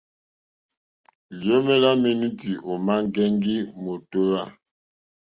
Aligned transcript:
Liomè 1.39 1.75
la 1.83 1.91
menuti 2.03 2.51
òma 2.71 2.93
ŋgɛŋgi 3.05 3.55
mòtohwa. 3.83 4.41